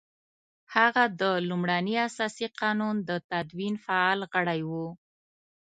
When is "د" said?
1.21-1.23, 3.09-3.11